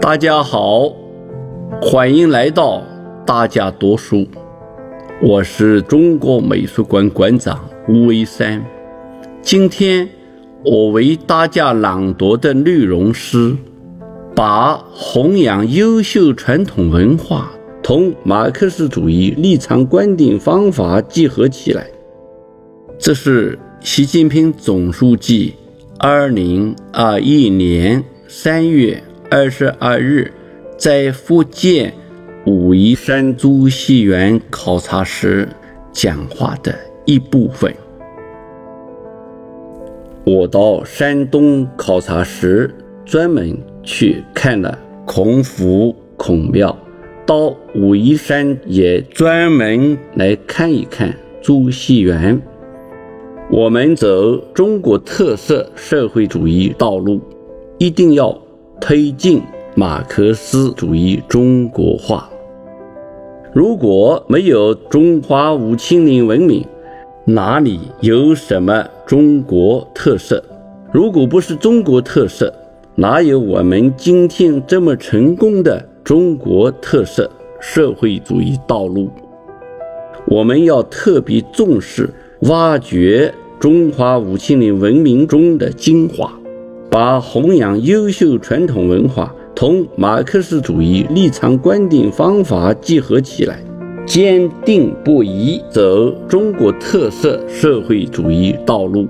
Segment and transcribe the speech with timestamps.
[0.00, 0.90] 大家好，
[1.82, 2.82] 欢迎来到
[3.26, 4.26] 大家读书。
[5.20, 8.64] 我是中国美术馆馆长吴为山。
[9.42, 10.08] 今天
[10.64, 13.54] 我为大家朗读的内容是
[14.34, 21.86] 把弘扬优秀传统文化同马克思主义立场观点方法结合起来。
[22.98, 25.54] 这是习近平总书记
[25.98, 29.02] 二零二一年三月。
[29.32, 30.32] 二十二日，
[30.76, 31.94] 在福建
[32.46, 35.48] 武夷山朱熹园考察时
[35.92, 37.72] 讲话的一部分。
[40.24, 46.74] 我到山东考察时，专门去看了孔府孔庙；
[47.24, 52.42] 到武夷山也专门来看一看朱熹园。
[53.48, 57.20] 我们走中国特色社会主义道路，
[57.78, 58.36] 一定要。
[58.80, 59.42] 推进
[59.74, 62.28] 马克思主义中国化。
[63.52, 66.64] 如果没有中华五千年文明，
[67.26, 70.42] 哪里有什么中国特色？
[70.90, 72.52] 如果不是中国特色，
[72.94, 79.10] 哪有我们今天这么成功的中国特色社会主义道路？
[80.26, 82.08] 我们要特别重视
[82.42, 86.32] 挖掘中华五千年文明中的精华。
[86.90, 93.62] 把弘扬优秀传统文化同马克思主义立场观点方法结合起来，
[94.04, 99.06] 坚定不移走中国特色社会主义道路。